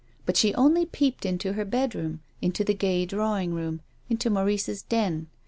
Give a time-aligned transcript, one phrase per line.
[0.25, 5.27] But she only peeped into her bedroom, into the gay drawing room, into Maurice's den.